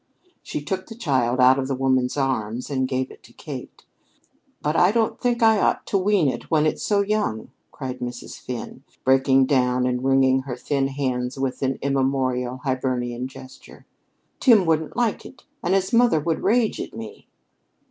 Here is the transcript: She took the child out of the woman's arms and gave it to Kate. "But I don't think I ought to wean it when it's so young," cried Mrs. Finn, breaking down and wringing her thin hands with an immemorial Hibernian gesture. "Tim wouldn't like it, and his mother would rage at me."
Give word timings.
She 0.41 0.63
took 0.63 0.87
the 0.87 0.95
child 0.95 1.39
out 1.39 1.59
of 1.59 1.67
the 1.67 1.75
woman's 1.75 2.17
arms 2.17 2.71
and 2.71 2.87
gave 2.87 3.11
it 3.11 3.21
to 3.21 3.33
Kate. 3.33 3.85
"But 4.59 4.75
I 4.75 4.91
don't 4.91 5.21
think 5.21 5.43
I 5.43 5.59
ought 5.59 5.85
to 5.85 5.97
wean 5.99 6.27
it 6.27 6.49
when 6.49 6.65
it's 6.65 6.81
so 6.81 7.01
young," 7.01 7.51
cried 7.71 7.99
Mrs. 7.99 8.39
Finn, 8.39 8.81
breaking 9.03 9.45
down 9.45 9.85
and 9.85 10.03
wringing 10.03 10.39
her 10.41 10.55
thin 10.57 10.87
hands 10.87 11.37
with 11.37 11.61
an 11.61 11.77
immemorial 11.83 12.61
Hibernian 12.63 13.27
gesture. 13.27 13.85
"Tim 14.39 14.65
wouldn't 14.65 14.97
like 14.97 15.23
it, 15.23 15.43
and 15.61 15.75
his 15.75 15.93
mother 15.93 16.19
would 16.19 16.39
rage 16.41 16.81
at 16.81 16.95
me." 16.97 17.27